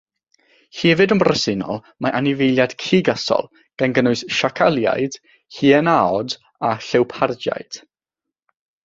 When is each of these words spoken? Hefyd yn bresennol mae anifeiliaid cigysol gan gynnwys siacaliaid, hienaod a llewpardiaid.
Hefyd 0.77 1.11
yn 1.15 1.19
bresennol 1.23 1.81
mae 2.05 2.13
anifeiliaid 2.19 2.73
cigysol 2.85 3.45
gan 3.83 3.93
gynnwys 3.97 4.23
siacaliaid, 4.39 5.19
hienaod 5.59 6.35
a 6.71 6.73
llewpardiaid. 6.87 7.81